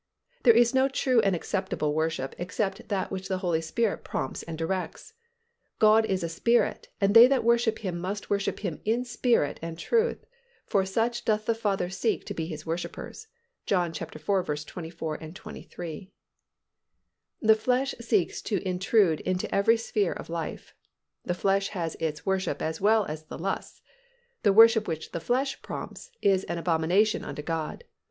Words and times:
There 0.41 0.55
is 0.55 0.73
no 0.73 0.87
true 0.89 1.19
and 1.21 1.35
acceptable 1.35 1.93
worship 1.93 2.33
except 2.39 2.87
that 2.87 3.11
which 3.11 3.27
the 3.27 3.37
Holy 3.37 3.61
Spirit 3.61 4.03
prompts 4.03 4.41
and 4.41 4.57
directs. 4.57 5.13
"God 5.77 6.07
is 6.07 6.23
a 6.23 6.27
Spirit 6.27 6.87
and 6.99 7.13
they 7.13 7.27
that 7.27 7.43
worship 7.43 7.77
Him 7.77 7.99
must 7.99 8.27
worship 8.27 8.61
Him 8.61 8.81
in 8.83 9.05
Spirit 9.05 9.59
and 9.61 9.77
truth; 9.77 10.25
for 10.65 10.85
such 10.85 11.23
doth 11.23 11.45
the 11.45 11.53
Father 11.53 11.91
seek 11.91 12.25
to 12.25 12.33
be 12.33 12.47
His 12.47 12.65
worshippers" 12.65 13.27
(John 13.67 13.91
iv. 13.91 13.97
24, 14.09 14.43
23). 15.17 16.11
The 17.43 17.55
flesh 17.55 17.93
seeks 18.01 18.41
to 18.41 18.59
intrude 18.67 19.19
into 19.19 19.53
every 19.53 19.77
sphere 19.77 20.13
of 20.13 20.31
life. 20.31 20.73
The 21.25 21.35
flesh 21.35 21.67
has 21.67 21.93
its 21.99 22.25
worship 22.25 22.59
as 22.59 22.81
well 22.81 23.05
as 23.05 23.21
its 23.21 23.29
lusts. 23.31 23.83
The 24.41 24.51
worship 24.51 24.87
which 24.87 25.11
the 25.11 25.19
flesh 25.19 25.61
prompts 25.61 26.09
is 26.23 26.43
an 26.45 26.57
abomination 26.57 27.23
unto 27.23 27.43
God. 27.43 27.83